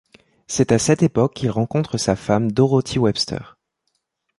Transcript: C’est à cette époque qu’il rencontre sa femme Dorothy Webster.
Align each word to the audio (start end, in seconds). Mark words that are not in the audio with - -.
C’est 0.47 0.71
à 0.71 0.79
cette 0.79 1.03
époque 1.03 1.35
qu’il 1.35 1.51
rencontre 1.51 1.99
sa 1.99 2.15
femme 2.15 2.51
Dorothy 2.51 2.97
Webster. 2.97 3.59